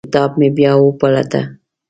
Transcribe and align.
کتاب 0.07 0.31
مې 0.39 0.49
بیا 0.57 0.71
وپلټه. 0.77 1.41